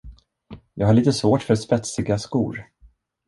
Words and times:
Jag 0.73 0.87
har 0.87 0.93
lite 0.93 1.13
svårt 1.13 1.43
för 1.43 1.55
spetsiga 1.55 2.17
skor. 2.19 2.65